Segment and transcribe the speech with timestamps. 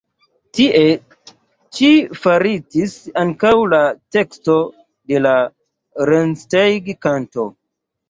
[0.59, 0.79] Tie
[1.79, 1.89] ĉi
[2.23, 3.83] faritis ankaŭ la
[4.19, 4.59] teksto
[5.15, 5.39] de la
[6.15, 7.51] "Rennsteig-kanto".